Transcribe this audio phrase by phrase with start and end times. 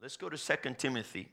[0.00, 1.28] Let's go to 2 Timothy.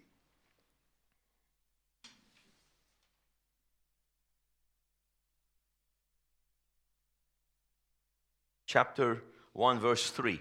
[8.66, 9.22] Chapter
[9.54, 10.40] 1, verse 3.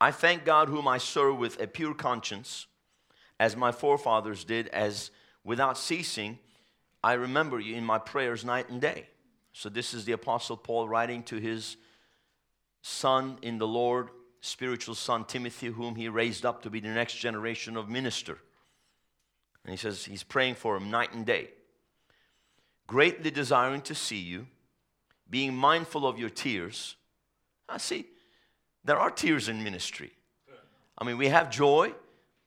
[0.00, 2.66] I thank God whom I serve with a pure conscience,
[3.38, 5.12] as my forefathers did, as
[5.44, 6.38] without ceasing
[7.04, 9.08] I remember you in my prayers night and day.
[9.52, 11.76] So, this is the Apostle Paul writing to his
[12.80, 14.08] son in the Lord,
[14.44, 18.38] spiritual son Timothy, whom he raised up to be the next generation of minister.
[19.64, 21.48] And he says he's praying for him night and day.
[22.86, 24.46] Greatly desiring to see you,
[25.30, 26.96] being mindful of your tears.
[27.70, 28.04] I see,
[28.84, 30.12] there are tears in ministry.
[30.98, 31.94] I mean, we have joy,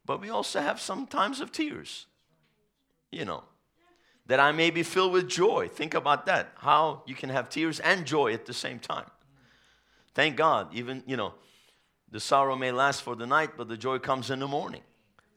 [0.06, 2.06] but we also have some times of tears.
[3.12, 3.44] You know,
[4.28, 5.68] that I may be filled with joy.
[5.68, 6.52] Think about that.
[6.58, 9.10] How you can have tears and joy at the same time.
[10.14, 11.34] Thank God, even, you know,
[12.10, 14.82] the sorrow may last for the night, but the joy comes in the morning.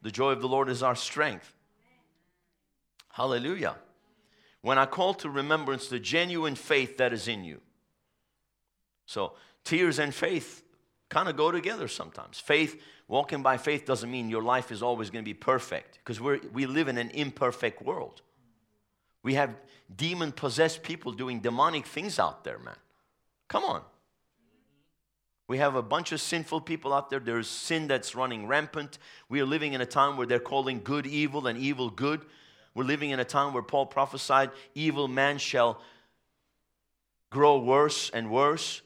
[0.03, 1.53] The joy of the Lord is our strength.
[3.13, 3.77] Hallelujah.
[4.63, 7.61] When I call to remembrance the genuine faith that is in you.
[9.07, 9.33] So,
[9.65, 10.63] tears and faith
[11.09, 12.39] kind of go together sometimes.
[12.39, 16.21] Faith, walking by faith, doesn't mean your life is always going to be perfect because
[16.21, 18.23] we live in an imperfect world.
[19.23, 19.55] We have
[19.95, 22.77] demon possessed people doing demonic things out there, man.
[23.49, 23.83] Come on.
[25.51, 27.19] We have a bunch of sinful people out there.
[27.19, 29.01] There's sin that's running rampant.
[29.29, 32.25] We are living in a time where they're calling good evil and evil good.
[32.73, 35.83] We're living in a time where Paul prophesied evil man shall
[37.31, 38.83] grow worse and worse,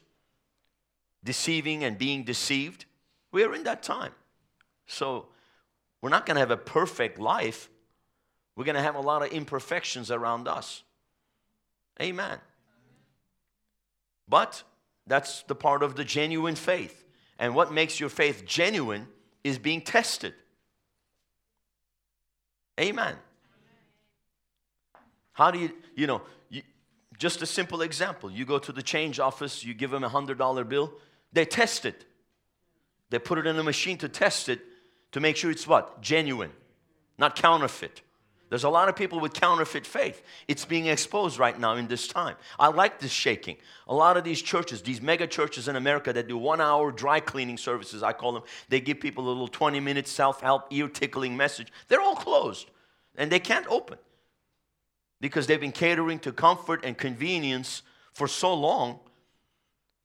[1.23, 2.85] deceiving and being deceived.
[3.31, 4.13] We are in that time.
[4.87, 5.27] So
[6.01, 7.69] we're not going to have a perfect life.
[8.55, 10.81] We're going to have a lot of imperfections around us.
[12.01, 12.39] Amen.
[14.27, 14.63] But
[15.07, 17.03] that's the part of the genuine faith.
[17.37, 19.07] And what makes your faith genuine
[19.43, 20.33] is being tested.
[22.79, 23.15] Amen.
[25.33, 26.61] How do you, you know, you,
[27.17, 28.31] just a simple example.
[28.31, 30.93] You go to the change office, you give them a $100 bill,
[31.31, 32.05] they test it.
[33.09, 34.61] They put it in a machine to test it
[35.11, 36.01] to make sure it's what?
[36.01, 36.51] Genuine,
[37.17, 38.01] not counterfeit.
[38.49, 40.21] There's a lot of people with counterfeit faith.
[40.47, 42.35] It's being exposed right now in this time.
[42.59, 43.57] I like this shaking.
[43.87, 47.19] A lot of these churches, these mega churches in America that do one hour dry
[47.19, 50.87] cleaning services, I call them, they give people a little 20 minute self help, ear
[50.87, 51.71] tickling message.
[51.87, 52.69] They're all closed
[53.17, 53.97] and they can't open
[55.19, 57.81] because they've been catering to comfort and convenience
[58.13, 58.99] for so long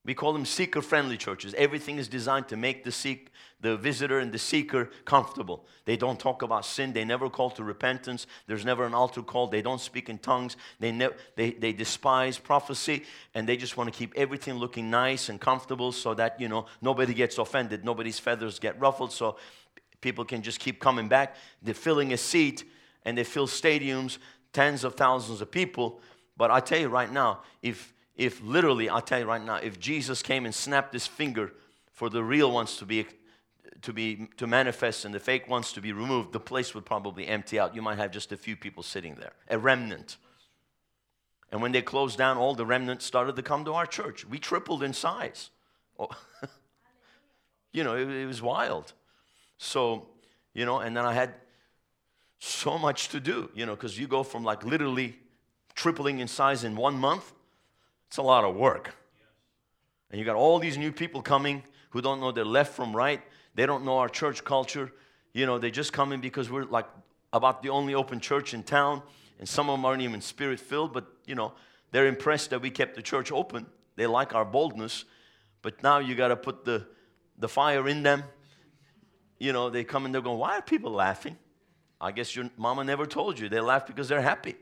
[0.04, 1.54] we call them seeker friendly churches.
[1.54, 3.30] Everything is designed to make the seek
[3.60, 5.66] the visitor and the seeker comfortable.
[5.84, 6.92] They don't talk about sin.
[6.92, 8.26] They never call to repentance.
[8.46, 9.48] There's never an altar call.
[9.48, 10.56] They don't speak in tongues.
[10.78, 15.28] They, ne- they, they despise prophecy and they just want to keep everything looking nice
[15.28, 17.84] and comfortable so that, you know, nobody gets offended.
[17.84, 19.36] Nobody's feathers get ruffled so
[20.00, 21.36] people can just keep coming back.
[21.62, 22.64] They're filling a seat
[23.04, 24.16] and they fill stadiums,
[24.54, 26.00] tens of thousands of people.
[26.36, 29.80] But I tell you right now, if if literally, I'll tell you right now, if
[29.80, 31.54] Jesus came and snapped his finger
[31.90, 33.06] for the real ones to be
[33.80, 37.26] to be to manifest and the fake ones to be removed, the place would probably
[37.26, 37.74] empty out.
[37.74, 40.18] You might have just a few people sitting there, a remnant.
[41.50, 44.26] And when they closed down, all the remnants started to come to our church.
[44.26, 45.48] We tripled in size.
[45.98, 46.10] Oh,
[47.72, 48.92] you know, it, it was wild.
[49.56, 50.08] So,
[50.52, 51.32] you know, and then I had
[52.38, 55.16] so much to do, you know, because you go from like literally
[55.74, 57.32] tripling in size in one month
[58.10, 58.92] it's a lot of work.
[60.10, 63.22] And you got all these new people coming who don't know their left from right.
[63.54, 64.90] They don't know our church culture.
[65.32, 66.86] You know, they just come in because we're like
[67.32, 69.02] about the only open church in town.
[69.38, 71.52] And some of them aren't even spirit filled, but you know,
[71.92, 73.64] they're impressed that we kept the church open.
[73.94, 75.04] They like our boldness.
[75.62, 76.88] But now you got to put the,
[77.38, 78.24] the fire in them.
[79.38, 81.38] You know, they come and they're going, Why are people laughing?
[82.00, 83.48] I guess your mama never told you.
[83.48, 84.56] They laugh because they're happy.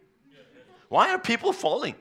[0.91, 1.95] Why are people falling?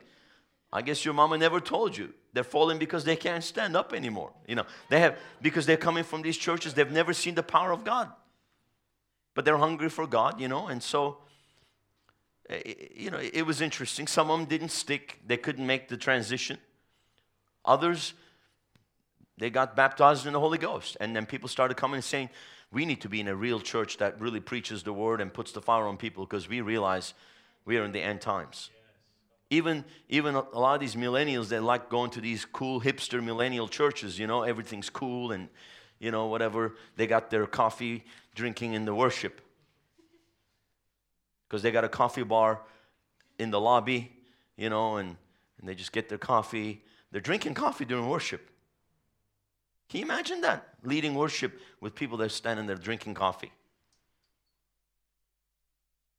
[0.72, 2.14] I guess your mama never told you.
[2.34, 4.32] They're falling because they can't stand up anymore.
[4.48, 7.72] You know, they have because they're coming from these churches, they've never seen the power
[7.72, 8.12] of God.
[9.34, 11.20] But they're hungry for God, you know, and so
[12.50, 14.08] eh, eh, you know, it was interesting.
[14.08, 15.20] Some of them didn't stick.
[15.26, 16.58] They couldn't make the transition.
[17.64, 18.14] Others
[19.38, 20.98] they got baptized in the Holy Ghost.
[21.00, 22.30] And then people started coming and saying,
[22.72, 25.52] we need to be in a real church that really preaches the word and puts
[25.52, 27.14] the fire on people because we realize
[27.66, 28.72] we are in the end times.
[29.50, 33.68] Even, even a lot of these millennials, they like going to these cool hipster millennial
[33.68, 35.48] churches, you know, everything's cool and,
[36.00, 36.76] you know, whatever.
[36.98, 38.04] They got their coffee
[38.36, 39.40] drinking in the worship.
[41.48, 42.62] Because they got a coffee bar
[43.40, 44.12] in the lobby,
[44.58, 45.16] you know, and,
[45.60, 46.84] and they just get their coffee.
[47.12, 48.50] They're drinking coffee during worship.
[49.88, 50.68] Can you imagine that?
[50.84, 53.54] Leading worship with people that are standing there drinking coffee.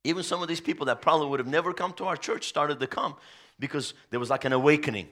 [0.08, 2.81] Even some of these people that probably would have never come to our church started
[2.81, 3.14] to come
[3.58, 5.06] because there was like an awakening,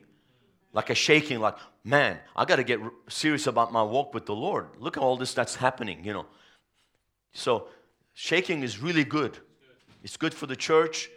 [0.73, 4.35] like a shaking, like, man, I got to get serious about my walk with the
[4.35, 4.69] Lord.
[4.79, 6.25] Look at all this that's happening, you know.
[7.35, 7.69] So,
[8.15, 9.37] shaking is really good.
[10.03, 11.11] It's good for the church.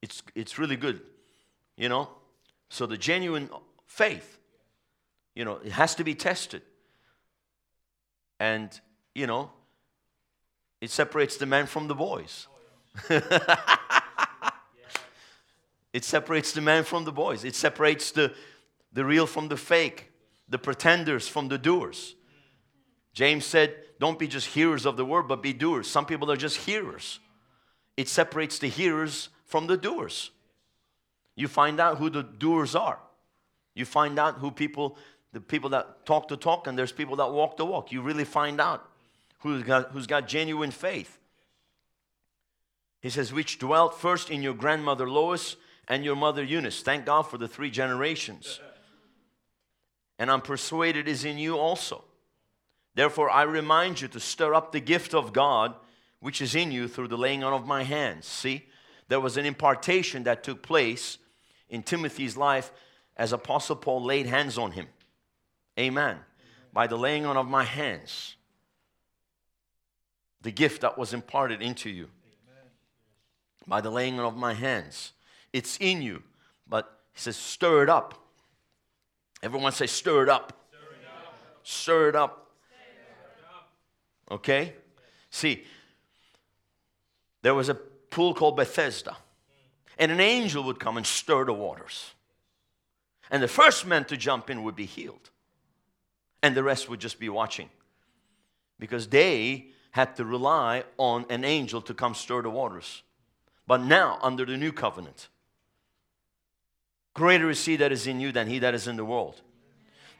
[0.00, 1.02] It's, it's really good,
[1.76, 2.08] you know.
[2.70, 3.50] So, the genuine
[3.84, 4.38] faith,
[5.34, 6.62] you know, it has to be tested.
[8.40, 8.70] And,
[9.14, 9.50] you know,
[10.80, 12.48] it separates the men from the boys.
[15.92, 17.44] It separates the man from the boys.
[17.44, 18.32] It separates the,
[18.92, 20.10] the real from the fake,
[20.48, 22.14] the pretenders from the doers.
[23.14, 25.88] James said, Don't be just hearers of the word, but be doers.
[25.88, 27.20] Some people are just hearers.
[27.96, 30.30] It separates the hearers from the doers.
[31.34, 32.98] You find out who the doers are.
[33.74, 34.96] You find out who people,
[35.32, 37.92] the people that talk the talk, and there's people that walk the walk.
[37.92, 38.86] You really find out
[39.38, 41.18] who's got, who's got genuine faith.
[43.02, 45.56] He says, which dwelt first in your grandmother Lois
[45.88, 46.80] and your mother Eunice.
[46.80, 48.60] Thank God for the three generations.
[50.18, 52.04] And I'm persuaded is in you also.
[52.94, 55.74] Therefore, I remind you to stir up the gift of God
[56.22, 58.26] which is in you through the laying on of my hands.
[58.26, 58.66] See,
[59.08, 61.18] there was an impartation that took place
[61.68, 62.70] in Timothy's life
[63.16, 64.86] as Apostle Paul laid hands on him.
[65.76, 66.18] Amen.
[66.72, 68.36] By the laying on of my hands,
[70.42, 72.08] the gift that was imparted into you
[73.66, 75.12] by the laying on of my hands.
[75.52, 76.22] It's in you.
[76.68, 78.14] But he says, stir it up.
[79.42, 80.52] Everyone say, stir it up.
[81.62, 82.50] Stir it up.
[84.30, 84.74] Okay?
[85.30, 85.64] See,
[87.42, 89.16] there was a pool called Bethesda,
[89.98, 92.12] and an angel would come and stir the waters.
[93.30, 95.30] And the first man to jump in would be healed,
[96.42, 97.68] and the rest would just be watching
[98.78, 103.02] because they had to rely on an angel to come stir the waters
[103.66, 105.28] but now under the new covenant.
[107.14, 109.40] Greater is he that is in you than he that is in the world.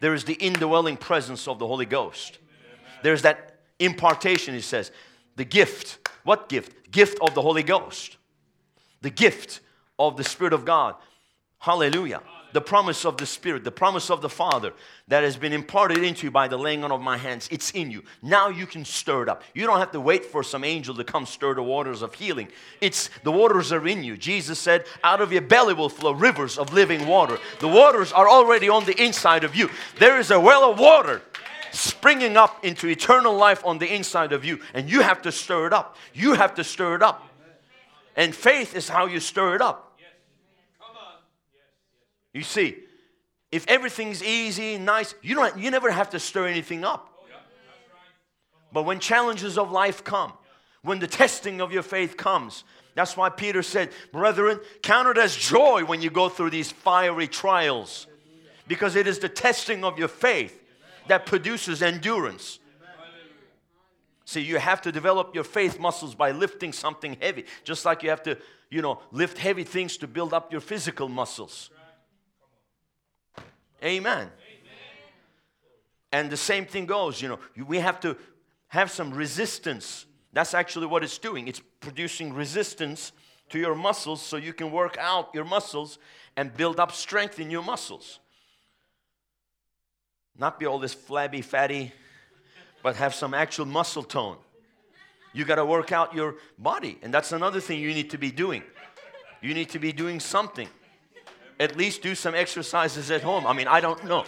[0.01, 2.39] There is the indwelling presence of the Holy Ghost.
[3.03, 4.91] There's that impartation, he says.
[5.37, 6.09] The gift.
[6.25, 6.91] What gift?
[6.91, 8.17] Gift of the Holy Ghost.
[9.01, 9.61] The gift
[9.99, 10.97] of the Spirit of God.
[11.59, 12.21] Hallelujah
[12.53, 14.73] the promise of the Spirit, the promise of the Father
[15.09, 17.49] that has been imparted into you by the laying on of my hands.
[17.51, 18.03] It's in you.
[18.23, 19.43] Now you can stir it up.
[19.55, 22.49] You don't have to wait for some angel to come stir the waters of healing.
[22.81, 24.17] It's the waters are in you.
[24.17, 27.39] Jesus said, Out of your belly will flow rivers of living water.
[27.61, 29.71] The waters are already on the inside of you.
[29.99, 31.23] There is a well of water
[31.73, 35.67] springing up into eternal life on the inside of you, and you have to stir
[35.67, 35.97] it up.
[36.13, 37.29] You have to stir it up.
[38.15, 39.92] And faith is how you stir it up.
[42.33, 42.77] You see,
[43.51, 47.09] if everything's easy, and nice, you don't you never have to stir anything up.
[48.73, 50.33] But when challenges of life come,
[50.83, 52.65] when the testing of your faith comes,
[52.95, 57.29] that's why Peter said, Brethren, count it as joy when you go through these fiery
[57.29, 58.07] trials.
[58.67, 60.59] Because it is the testing of your faith
[61.09, 62.59] that produces endurance.
[64.25, 68.11] See, you have to develop your faith muscles by lifting something heavy, just like you
[68.11, 68.39] have to,
[68.71, 71.71] you know, lift heavy things to build up your physical muscles.
[73.83, 74.31] Amen.
[76.13, 78.17] And the same thing goes, you know, we have to
[78.69, 80.07] have some resistance.
[80.33, 81.49] That's actually what it's doing.
[81.49, 83.13] It's producing resistance
[83.49, 85.99] to your muscles so you can work out your muscles
[86.37, 88.21] and build up strength in your muscles.
[90.39, 91.93] Not be all this flabby, fatty,
[92.83, 94.37] but have some actual muscle tone.
[95.35, 98.31] You got to work out your body, and that's another thing you need to be
[98.31, 98.63] doing.
[99.41, 100.69] You need to be doing something
[101.63, 103.47] at least do some exercises at home.
[103.47, 104.25] I mean, I don't know.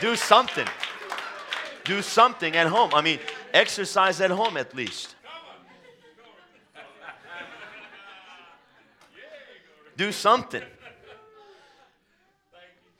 [0.00, 0.66] Do something.
[1.84, 2.94] Do something at home.
[2.94, 3.18] I mean,
[3.52, 5.14] exercise at home at least.
[9.98, 10.62] Do something.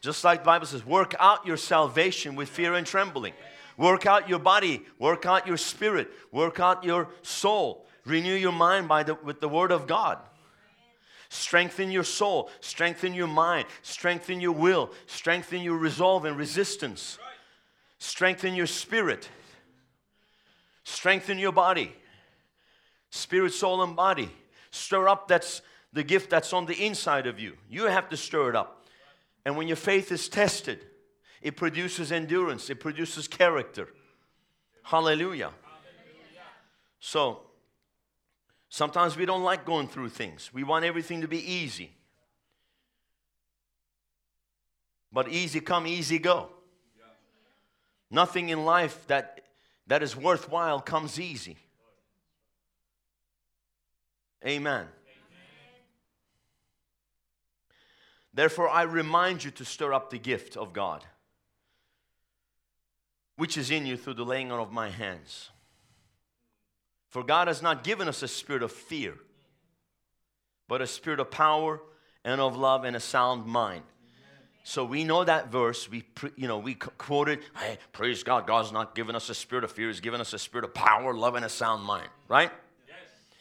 [0.02, 3.32] Just like the Bible says, work out your salvation with fear and trembling.
[3.78, 7.86] Work out your body, work out your spirit, work out your soul.
[8.04, 10.18] Renew your mind by the, with the word of God.
[11.30, 17.18] Strengthen your soul, strengthen your mind, strengthen your will, strengthen your resolve and resistance,
[17.98, 19.28] strengthen your spirit,
[20.84, 21.94] strengthen your body,
[23.10, 24.30] spirit, soul, and body.
[24.70, 25.60] Stir up that's
[25.92, 27.56] the gift that's on the inside of you.
[27.68, 28.86] You have to stir it up.
[29.44, 30.84] And when your faith is tested,
[31.42, 33.88] it produces endurance, it produces character.
[34.82, 35.52] Hallelujah.
[35.62, 36.42] Hallelujah.
[37.00, 37.42] So,
[38.68, 40.50] Sometimes we don't like going through things.
[40.52, 41.92] We want everything to be easy.
[45.12, 46.50] But easy come, easy go.
[48.10, 49.40] Nothing in life that,
[49.86, 51.56] that is worthwhile comes easy.
[54.46, 54.86] Amen.
[58.32, 61.04] Therefore, I remind you to stir up the gift of God,
[63.36, 65.50] which is in you through the laying on of my hands.
[67.08, 69.14] For God has not given us a spirit of fear,
[70.68, 71.80] but a spirit of power
[72.24, 73.82] and of love and a sound mind.
[74.62, 75.88] So we know that verse.
[75.90, 76.04] We,
[76.36, 79.88] you know, we quoted, hey, praise God, God's not given us a spirit of fear.
[79.88, 82.50] He's given us a spirit of power, love, and a sound mind, right?
[82.86, 82.96] Yes.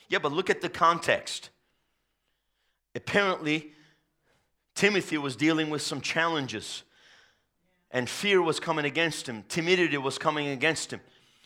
[0.07, 1.49] Yeah, but look at the context.
[2.95, 3.73] Apparently,
[4.73, 6.83] Timothy was dealing with some challenges,
[7.91, 9.43] and fear was coming against him.
[9.49, 11.01] Timidity was coming against him.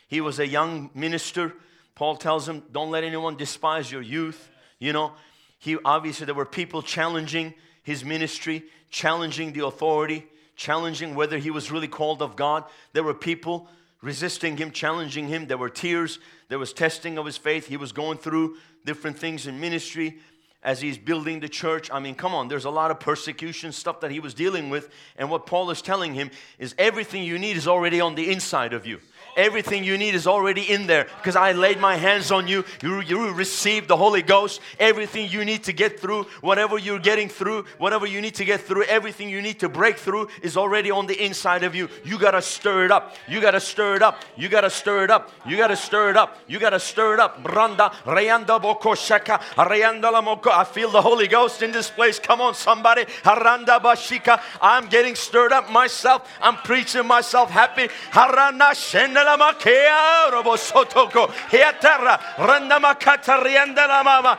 [0.08, 1.56] He was a young minister.
[1.96, 4.50] Paul tells him, don't let anyone despise your youth.
[4.80, 5.14] You know,
[5.60, 11.72] he obviously, there were people challenging his ministry, challenging the authority, challenging whether he was
[11.72, 12.64] really called of God.
[12.94, 13.68] There were people
[14.02, 15.48] resisting him, challenging him.
[15.48, 16.20] There were tears.
[16.50, 17.68] There was testing of his faith.
[17.68, 20.20] He was going through different things in ministry
[20.64, 21.90] as he's building the church.
[21.92, 24.90] I mean, come on, there's a lot of persecution stuff that he was dealing with.
[25.18, 26.30] And what Paul is telling him
[26.60, 29.00] is everything you need is already on the inside of you.
[29.36, 32.66] Everything you need is already in there because I laid my hands on you.
[32.82, 34.62] You, you received the Holy Ghost.
[34.80, 38.62] Everything you need to get through, whatever you're getting through, whatever you need to get
[38.62, 41.90] through, everything you need to break through is already on the inside of you.
[42.04, 43.16] You got to stir it up.
[43.28, 44.22] You got to stir it up.
[44.38, 45.32] You got to stir it up.
[45.48, 46.40] You got to stir it up.
[46.48, 47.44] You got to stir it up.
[47.44, 50.52] Branda, Rayanda Boko Shaka, Rayanda Lamoko.
[50.52, 52.20] I feel the Holy Ghost in this place.
[52.20, 53.06] Come on, somebody.
[53.24, 54.42] Haranda Bashika.
[54.62, 56.30] I'm getting stirred up myself.
[56.42, 57.88] I'm preaching myself happy.
[58.12, 64.38] Harana Shenda la makea robo sotoko hea terra randa makata rianda mama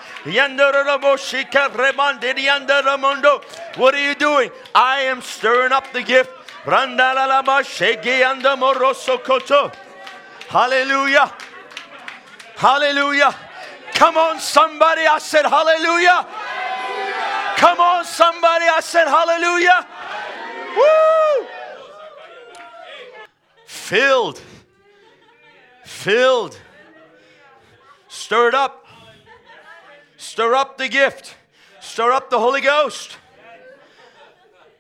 [1.16, 1.68] shika
[3.76, 4.50] what are you doing?
[4.74, 6.30] I am stirring up the gift.
[10.48, 11.32] Hallelujah.
[12.56, 13.34] Hallelujah.
[13.94, 15.06] Come on somebody.
[15.06, 16.26] I said hallelujah.
[17.56, 18.66] Come on somebody.
[18.66, 19.86] I said hallelujah.
[20.76, 21.12] Woo!
[23.92, 24.40] filled
[25.84, 26.58] filled,
[28.08, 28.86] stirred up,
[30.16, 31.36] stir up the gift,
[31.80, 33.16] stir up the Holy Ghost.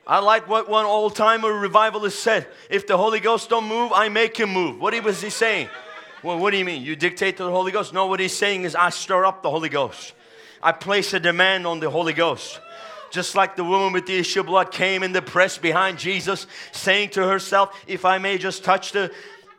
[0.06, 2.48] I like what one old timer revivalist said.
[2.68, 4.80] If the Holy Ghost don't move, I make him move.
[4.80, 5.68] What was he saying?
[6.22, 6.82] Well, what do you mean?
[6.82, 7.92] You dictate to the Holy Ghost?
[7.92, 10.12] No, what he's saying is I stir up the Holy Ghost.
[10.62, 12.60] I place a demand on the Holy Ghost.
[13.10, 16.46] Just like the woman with the issue of blood came in the press behind Jesus,
[16.70, 19.12] saying to herself, If I may just touch the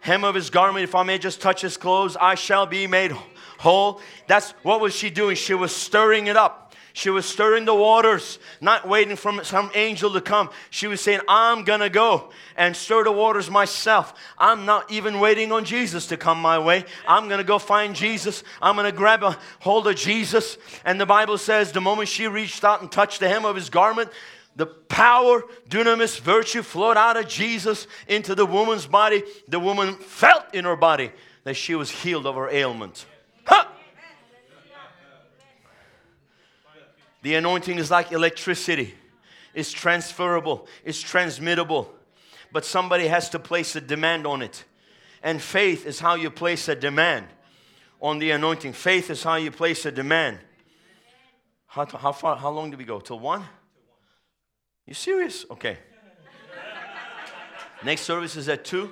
[0.03, 3.13] hem of his garment, if I may just touch his clothes, I shall be made
[3.57, 4.01] whole.
[4.27, 5.38] That's what was she doing?
[5.38, 6.60] She was stirring it up.
[6.91, 10.50] She was stirring the waters, not waiting for some angel to come.
[10.69, 14.13] She was saying, I'm gonna go and stir the waters myself.
[14.38, 16.83] I'm not even waiting on Jesus to come my way.
[17.07, 18.43] I'm gonna go find Jesus.
[18.62, 20.57] I'm gonna grab a hold of Jesus.
[20.83, 23.69] And the Bible says, the moment she reached out and touched the hem of his
[23.69, 24.12] garment,
[24.55, 29.24] the power, dunamis, virtue flowed out of Jesus into the woman's body.
[29.48, 31.12] The woman felt in her body
[31.43, 33.05] that she was healed of her ailment.
[33.45, 33.65] Huh?
[37.24, 38.93] The anointing is like electricity.
[39.53, 41.93] It's transferable, it's transmittable.
[42.51, 44.63] But somebody has to place a demand on it.
[45.24, 47.27] And faith is how you place a demand
[48.00, 48.74] on the anointing.
[48.74, 50.38] Faith is how you place a demand.
[51.65, 53.00] How, how far, how long do we go?
[53.00, 53.43] Till one?
[54.86, 55.46] You serious?
[55.50, 55.78] Okay.
[57.84, 58.90] Next service is at 2?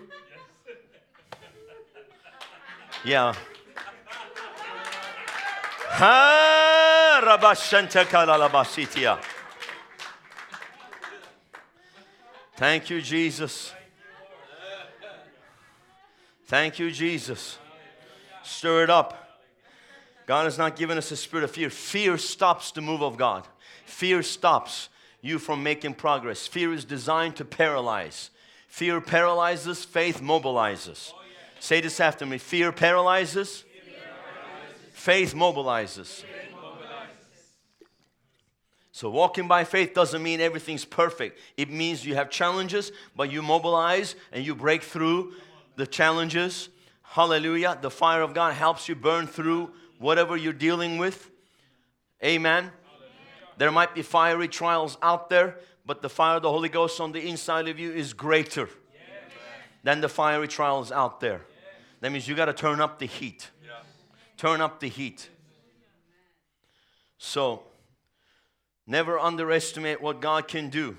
[3.03, 3.33] Yeah.
[12.55, 13.73] Thank you, Jesus.
[16.45, 17.57] Thank you, Jesus.
[18.43, 19.39] Stir it up.
[20.27, 21.69] God has not given us a spirit of fear.
[21.69, 23.47] Fear stops the move of God.
[23.85, 24.89] Fear stops
[25.21, 26.47] you from making progress.
[26.47, 28.31] Fear is designed to paralyze.
[28.67, 31.11] Fear paralyzes, faith mobilizes.
[31.13, 31.59] Oh, yeah.
[31.59, 34.81] Say this after me fear paralyzes, fear paralyzes.
[34.93, 36.07] faith mobilizes.
[36.07, 37.87] Faith mobilizes.
[38.93, 41.37] So, walking by faith doesn't mean everything's perfect.
[41.57, 45.33] It means you have challenges, but you mobilize and you break through
[45.75, 46.69] the challenges.
[47.01, 47.77] Hallelujah.
[47.81, 51.29] The fire of God helps you burn through whatever you're dealing with.
[52.23, 52.71] Amen.
[53.61, 57.11] There might be fiery trials out there, but the fire of the Holy Ghost on
[57.11, 58.67] the inside of you is greater
[59.83, 61.41] than the fiery trials out there.
[61.99, 63.51] That means you got to turn up the heat.
[64.35, 65.29] Turn up the heat.
[67.19, 67.61] So,
[68.87, 70.97] never underestimate what God can do.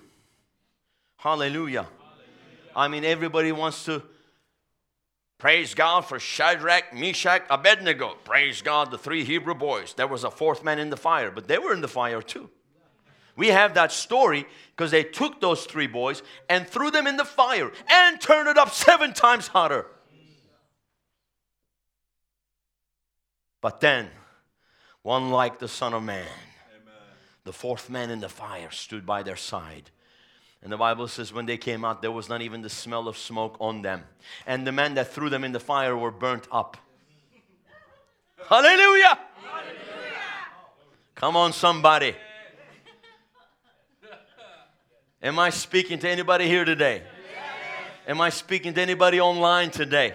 [1.16, 1.88] Hallelujah.
[2.76, 4.04] I mean, everybody wants to
[5.42, 8.14] Praise God for Shadrach, Meshach, Abednego.
[8.22, 9.92] Praise God, the three Hebrew boys.
[9.92, 12.48] There was a fourth man in the fire, but they were in the fire too.
[13.34, 17.24] We have that story because they took those three boys and threw them in the
[17.24, 19.86] fire and turned it up seven times hotter.
[23.60, 24.10] But then,
[25.02, 26.24] one like the Son of Man,
[26.72, 26.94] Amen.
[27.42, 29.90] the fourth man in the fire, stood by their side
[30.62, 33.18] and the Bible says when they came out, there was not even the smell of
[33.18, 34.04] smoke on them.
[34.46, 36.76] And the men that threw them in the fire were burnt up.
[38.48, 39.18] Hallelujah!
[39.42, 39.78] Hallelujah.
[41.16, 42.14] Come on, somebody.
[45.22, 47.02] Am I speaking to anybody here today?
[48.06, 50.14] Am I speaking to anybody online today?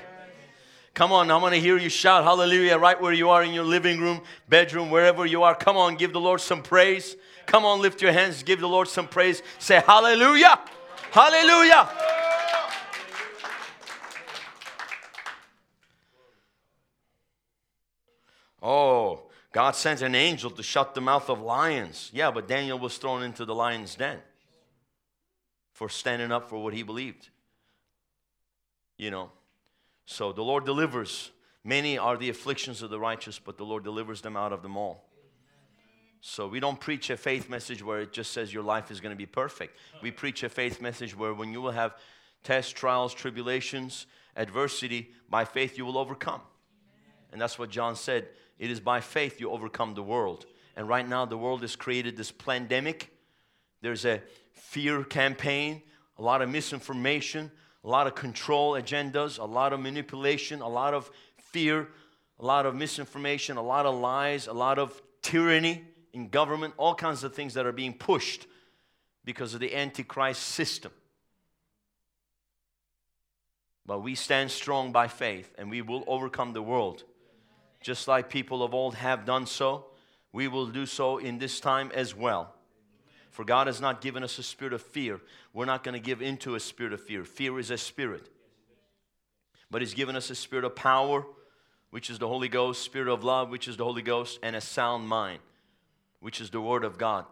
[0.94, 3.64] Come on, I want to hear you shout hallelujah right where you are in your
[3.64, 5.56] living room, bedroom, wherever you are.
[5.56, 7.16] Come on, give the Lord some praise.
[7.48, 9.42] Come on, lift your hands, give the Lord some praise.
[9.58, 10.60] Say hallelujah.
[11.12, 11.90] Hallelujah.
[18.62, 19.24] Oh,
[19.54, 22.12] God sent an angel to shut the mouth of lions.
[22.14, 24.20] Yeah, but Daniel was thrown into the lion's den
[25.72, 27.30] for standing up for what he believed.
[28.98, 29.32] You know,
[30.06, 31.32] so the Lord delivers.
[31.64, 34.76] Many are the afflictions of the righteous, but the Lord delivers them out of them
[34.76, 35.07] all.
[36.22, 39.14] So we don't preach a faith message where it just says your life is going
[39.14, 39.78] to be perfect.
[40.02, 41.96] We preach a faith message where when you will have
[42.44, 46.42] tests, trials, tribulations, adversity, by faith you will overcome.
[47.32, 48.28] And that's what John said.
[48.58, 50.46] It is by faith you overcome the world.
[50.76, 53.12] And right now the world has created this pandemic.
[53.82, 54.22] There's a
[54.54, 55.84] fear campaign,
[56.18, 57.52] a lot of misinformation,
[57.84, 61.88] a lot of control agendas, a lot of manipulation, a lot of fear,
[62.40, 66.96] a lot of misinformation, a lot of lies, a lot of tyranny in government, all
[66.96, 68.48] kinds of things that are being pushed
[69.24, 70.92] because of the Antichrist system.
[73.86, 77.04] But we stand strong by faith and we will overcome the world.
[77.82, 79.86] Just like people of old have done so,
[80.34, 82.54] we will do so in this time as well.
[83.30, 85.22] For God has not given us a spirit of fear.
[85.54, 87.24] We're not going to give into a spirit of fear.
[87.24, 88.30] Fear is a spirit.
[89.70, 91.26] But He's given us a spirit of power,
[91.92, 94.62] which is the Holy Ghost, spirit of love, which is the Holy Ghost, and a
[94.62, 95.40] sound mind
[96.20, 97.26] which is the Word of God.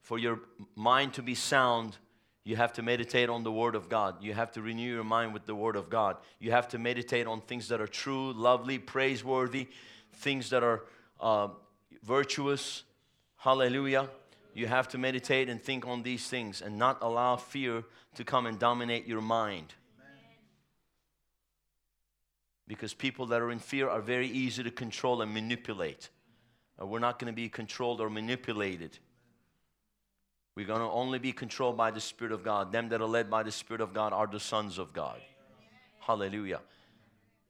[0.00, 0.40] For your
[0.74, 1.96] mind to be sound,
[2.44, 4.22] you have to meditate on the Word of God.
[4.22, 6.16] You have to renew your mind with the Word of God.
[6.38, 9.68] You have to meditate on things that are true, lovely, praiseworthy,
[10.14, 10.84] things that are
[11.20, 11.48] uh,
[12.02, 12.84] virtuous.
[13.36, 14.08] Hallelujah.
[14.54, 18.46] You have to meditate and think on these things and not allow fear to come
[18.46, 19.74] and dominate your mind.
[22.66, 26.08] Because people that are in fear are very easy to control and manipulate.
[26.80, 28.98] Uh, we're not going to be controlled or manipulated.
[30.56, 32.72] We're going to only be controlled by the Spirit of God.
[32.72, 35.20] Them that are led by the Spirit of God are the sons of God.
[36.00, 36.60] Hallelujah.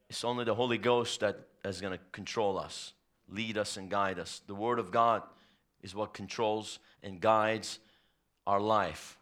[0.09, 2.93] It's only the Holy Ghost that is going to control us,
[3.29, 4.41] lead us, and guide us.
[4.45, 5.23] The Word of God
[5.81, 7.79] is what controls and guides
[8.45, 9.17] our life,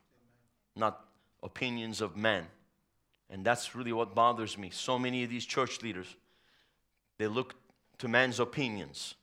[0.76, 1.06] not
[1.44, 2.46] opinions of men.
[3.30, 4.72] And that's really what bothers me.
[4.72, 6.16] So many of these church leaders,
[7.18, 7.56] they look
[8.00, 9.16] to man's opinions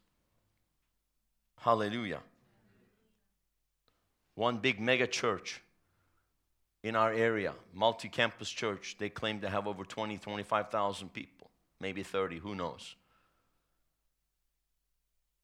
[1.61, 2.21] Hallelujah.
[4.35, 5.61] One big mega church
[6.83, 12.03] in our area, multi campus church, they claim to have over 20, 25,000 people, maybe
[12.03, 12.95] 30, who knows.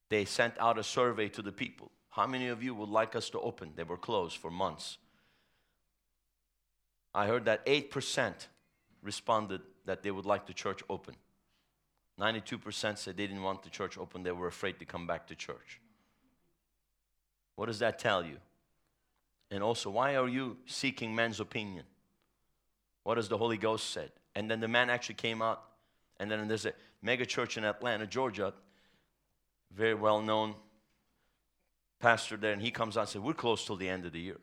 [0.09, 1.91] They sent out a survey to the people.
[2.11, 3.73] How many of you would like us to open?
[3.75, 4.99] They were closed for months.
[7.15, 8.35] I heard that 8%
[9.03, 11.17] responded that they would like the church open.
[12.21, 15.35] 92% said they didn't want the church open, they were afraid to come back to
[15.35, 15.81] church.
[17.63, 18.39] What does that tell you?
[19.53, 21.85] And also, why are you seeking man's opinion?
[23.05, 24.11] What has the Holy Ghost said?
[24.35, 25.63] And then the man actually came out,
[26.19, 26.73] and then there's a
[27.03, 28.53] mega church in Atlanta, Georgia,
[29.73, 30.57] very well known
[32.01, 34.19] pastor there, and he comes out and said, We're close till the end of the
[34.19, 34.41] year.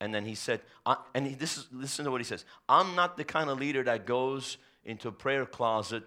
[0.00, 0.62] And then he said,
[1.14, 3.82] and he, this is, listen to what he says I'm not the kind of leader
[3.82, 6.04] that goes into a prayer closet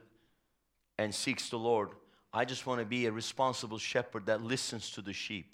[0.98, 1.90] and seeks the Lord.
[2.34, 5.54] I just want to be a responsible shepherd that listens to the sheep.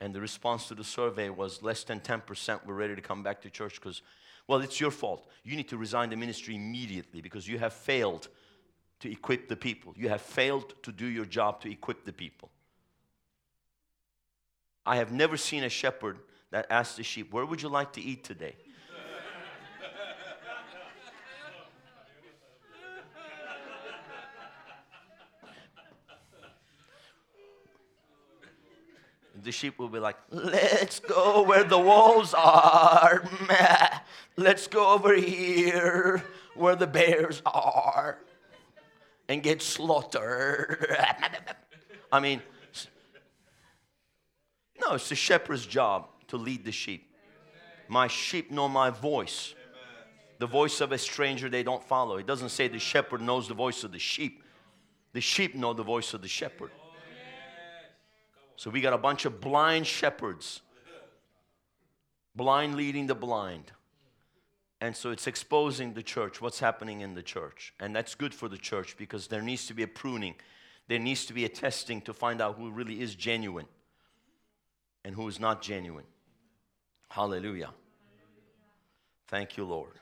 [0.00, 3.40] And the response to the survey was less than 10% were ready to come back
[3.42, 4.02] to church because,
[4.46, 5.26] well, it's your fault.
[5.42, 8.28] You need to resign the ministry immediately because you have failed
[9.00, 9.94] to equip the people.
[9.96, 12.50] You have failed to do your job to equip the people.
[14.84, 16.18] I have never seen a shepherd
[16.50, 18.56] that asked the sheep, Where would you like to eat today?
[29.42, 33.28] The sheep will be like, let's go where the wolves are.
[34.36, 36.22] Let's go over here
[36.54, 38.18] where the bears are
[39.28, 40.96] and get slaughtered.
[42.12, 42.42] I mean,
[44.84, 47.10] no, it's the shepherd's job to lead the sheep.
[47.88, 49.54] My sheep know my voice.
[50.38, 52.16] The voice of a stranger they don't follow.
[52.16, 54.42] It doesn't say the shepherd knows the voice of the sheep.
[55.12, 56.70] The sheep know the voice of the shepherd.
[58.56, 60.62] So we got a bunch of blind shepherds,
[62.34, 63.72] blind leading the blind.
[64.80, 67.72] And so it's exposing the church, what's happening in the church.
[67.80, 70.34] And that's good for the church because there needs to be a pruning.
[70.88, 73.66] There needs to be a testing to find out who really is genuine
[75.04, 76.04] and who is not genuine.
[77.08, 77.70] Hallelujah.
[79.28, 79.98] Thank you, Lord.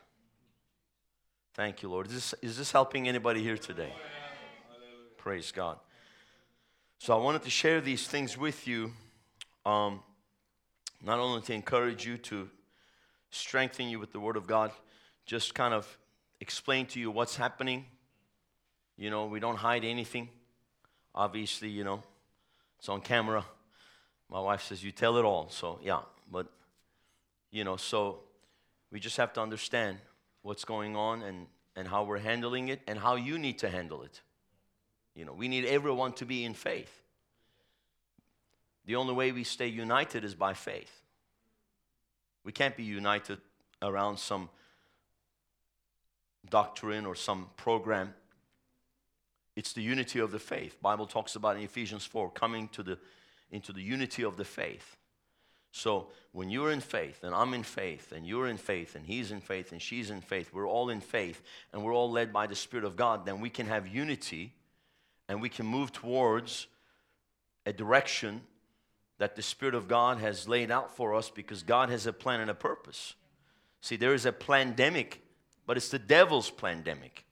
[1.55, 2.09] Thank you, Lord.
[2.09, 3.93] Is this, is this helping anybody here today?
[5.17, 5.79] Praise God.
[6.99, 8.93] So I wanted to share these things with you,
[9.67, 10.01] um,
[11.05, 12.49] not only to encourage you to
[13.31, 14.71] strengthen you with the Word of God,
[15.27, 15.99] just kind of
[16.41, 17.85] explain to you what's happening.
[18.97, 20.29] You know, we don't hide anything.
[21.15, 22.03] Obviously, you know,
[22.79, 23.45] it's on camera.
[24.31, 25.49] My wife says, You tell it all.
[25.51, 26.47] So, yeah, but,
[27.51, 28.21] you know, so
[28.91, 29.99] we just have to understand
[30.43, 34.03] what's going on and, and how we're handling it and how you need to handle
[34.03, 34.21] it.
[35.15, 37.03] You know, we need everyone to be in faith.
[38.87, 41.01] The only way we stay united is by faith.
[42.45, 43.39] We can't be united
[43.81, 44.51] around some
[46.51, 48.15] doctrine or some program.
[49.57, 50.81] It's the unity of the faith.
[50.83, 52.99] Bible talks about in Ephesians 4 coming to the
[53.51, 54.97] into the unity of the faith.
[55.71, 59.31] So when you're in faith, and I'm in faith, and you're in faith, and he's
[59.31, 62.47] in faith, and she's in faith, we're all in faith, and we're all led by
[62.47, 64.53] the Spirit of God, then we can have unity
[65.29, 66.67] and we can move towards
[67.67, 68.43] a direction
[69.19, 72.41] that the Spirit of God has laid out for us because God has a plan
[72.41, 73.15] and a purpose.
[73.81, 75.23] See, there is a pandemic,
[75.67, 77.25] but it's the devil's pandemic.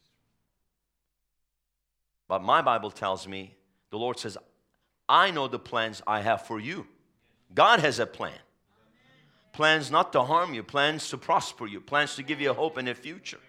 [2.28, 3.56] But my Bible tells me,
[3.90, 4.38] the Lord says,
[5.08, 6.86] I know the plans I have for you.
[7.54, 8.38] God has a plan.
[9.52, 12.78] Plans not to harm you, plans to prosper you, plans to give you a hope
[12.78, 13.40] in the future.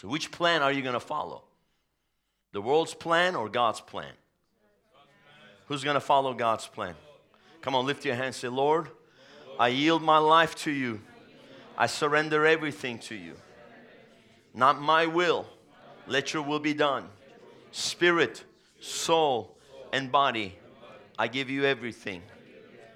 [0.00, 1.42] So, which plan are you going to follow?
[2.52, 4.14] The world's plan or God's plan?
[5.66, 6.94] Who's going to follow God's plan?
[7.60, 8.36] Come on, lift your hands.
[8.36, 8.88] Say, Lord,
[9.58, 11.02] I yield my life to you.
[11.76, 13.34] I surrender everything to you.
[14.54, 15.46] Not my will.
[16.06, 17.04] Let your will be done.
[17.70, 18.42] Spirit,
[18.80, 19.54] soul,
[19.92, 20.56] and body.
[21.18, 22.22] I give you everything.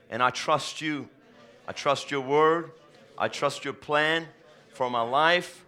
[0.09, 1.11] And I trust you.
[1.69, 2.71] I trust your word.
[3.19, 4.27] I trust your plan
[4.73, 5.64] for my life.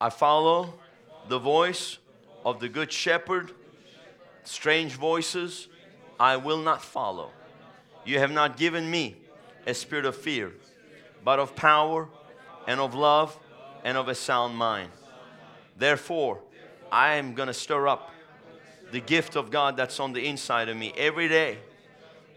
[0.00, 0.74] I follow
[1.28, 1.98] the voice
[2.44, 3.52] of the Good Shepherd.
[4.44, 5.68] Strange voices
[6.20, 7.30] I will not follow.
[8.04, 9.16] You have not given me
[9.66, 10.52] a spirit of fear,
[11.24, 12.08] but of power
[12.66, 13.38] and of love
[13.84, 14.90] and of a sound mind.
[15.78, 16.40] Therefore,
[16.92, 18.10] I am going to stir up
[18.92, 21.58] the gift of God that's on the inside of me every day.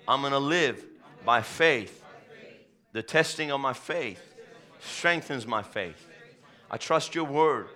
[0.08, 0.84] I'm going to live
[1.26, 2.04] by faith.
[2.94, 4.22] The testing of my faith
[4.80, 6.09] strengthens my faith.
[6.72, 7.68] I trust your word.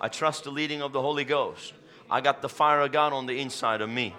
[0.00, 1.74] I trust the leading of the Holy Ghost.
[2.10, 4.14] I got the fire of God on the inside of me.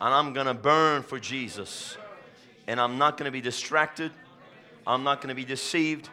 [0.00, 1.96] And I'm going to burn for Jesus.
[2.66, 4.12] And I'm not going to be distracted.
[4.86, 6.08] I'm not going to be deceived.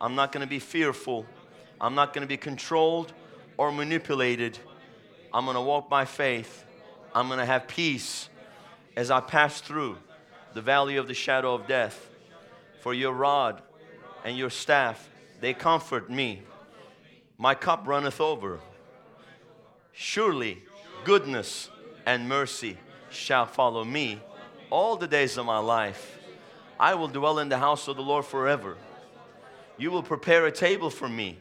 [0.00, 1.26] I'm not going to be fearful.
[1.80, 3.12] I'm not going to be controlled
[3.56, 4.58] or manipulated.
[5.32, 6.64] I'm going to walk by faith.
[7.14, 8.28] I'm going to have peace
[8.96, 9.98] as I pass through
[10.54, 12.10] the valley of the shadow of death.
[12.80, 13.62] For your rod
[14.24, 15.08] and your staff,
[15.40, 16.42] they comfort me.
[17.38, 18.60] My cup runneth over.
[19.92, 20.62] Surely
[21.04, 21.70] goodness
[22.06, 22.78] and mercy
[23.10, 24.20] shall follow me
[24.70, 26.18] all the days of my life.
[26.78, 28.76] I will dwell in the house of the Lord forever.
[29.76, 31.38] You will prepare a table for me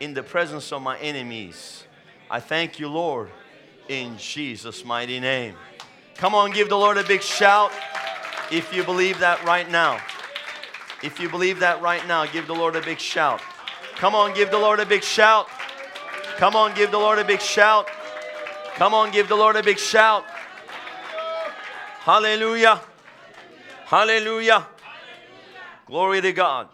[0.00, 1.84] in the presence of my enemies.
[2.30, 3.30] I thank you, Lord,
[3.88, 5.54] in Jesus' mighty name.
[6.16, 7.72] Come on, give the Lord a big shout
[8.50, 10.00] if you believe that right now.
[11.02, 13.40] If you believe that right now, give the Lord a big shout.
[13.96, 15.48] Come on, give the Lord a big shout.
[16.36, 17.88] Come on, give the Lord a big shout.
[18.74, 20.24] Come on, give the Lord a big shout.
[22.00, 22.80] Hallelujah.
[23.86, 24.66] Hallelujah.
[25.86, 26.68] Glory to God.